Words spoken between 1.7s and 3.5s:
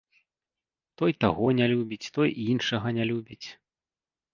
любіць, той іншага не любіць.